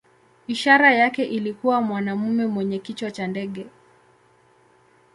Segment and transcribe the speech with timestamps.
[0.47, 3.67] Ishara yake ilikuwa mwanamume mwenye kichwa cha ndege.